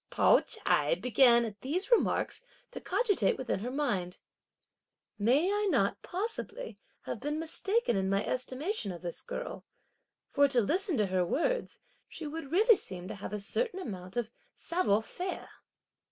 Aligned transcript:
Pao 0.09 0.39
ch'ai 0.39 0.95
began, 0.99 1.45
at 1.45 1.61
these 1.61 1.91
remarks, 1.91 2.41
to 2.71 2.81
cogitate 2.81 3.37
within 3.37 3.59
her 3.59 3.69
mind: 3.69 4.17
"May 5.19 5.53
I 5.53 5.67
not, 5.69 6.01
possibly, 6.01 6.79
have 7.01 7.19
been 7.19 7.37
mistaken 7.37 7.95
in 7.95 8.09
my 8.09 8.25
estimation 8.25 8.91
of 8.91 9.03
this 9.03 9.21
girl; 9.21 9.63
for 10.31 10.47
to 10.47 10.59
listen 10.59 10.97
to 10.97 11.05
her 11.05 11.23
words, 11.23 11.77
she 12.09 12.25
would 12.25 12.51
really 12.51 12.77
seem 12.77 13.07
to 13.09 13.15
have 13.17 13.31
a 13.31 13.39
certain 13.39 13.79
amount 13.79 14.17
of 14.17 14.31
savoir 14.55 15.03
faire!" 15.03 15.49